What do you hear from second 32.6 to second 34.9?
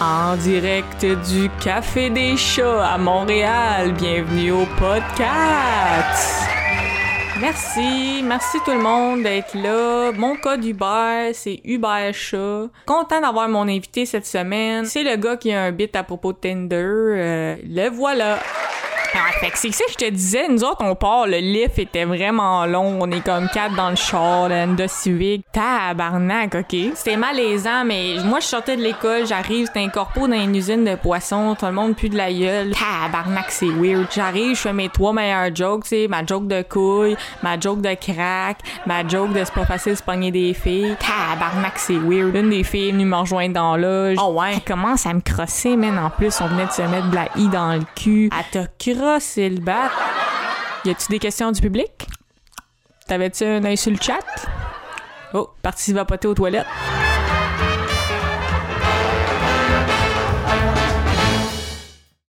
tabarnak, c'est weird. J'arrive, je fais mes